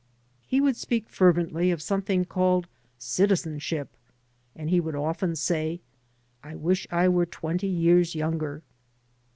[0.47, 2.65] He would speak fervently of something called"
[3.15, 3.95] citizenship,"
[4.55, 5.35] and he would say often,"
[6.51, 8.63] I wish I were twenty years younger."